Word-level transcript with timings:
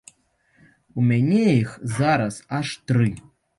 У 1.01 1.03
мяне 1.11 1.43
іх 1.61 1.77
зараз 1.99 2.43
аж 2.61 2.75
тры. 2.89 3.09